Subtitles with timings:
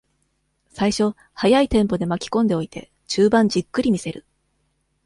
[0.71, 4.25] 最初、速いテンポで巻きこんでおいて、中盤じっくり見せる。